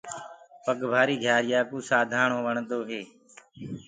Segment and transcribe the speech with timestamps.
[0.63, 3.01] پگ ڀآري مآيآئوُنٚ سانڌآڻو وڻدو هي۔